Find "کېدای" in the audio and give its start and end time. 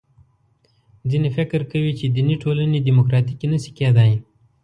3.77-4.11